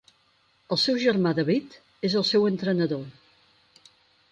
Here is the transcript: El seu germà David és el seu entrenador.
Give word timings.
El 0.75 0.79
seu 0.83 0.97
germà 1.03 1.33
David 1.41 1.77
és 2.11 2.17
el 2.23 2.27
seu 2.31 2.49
entrenador. 2.55 3.07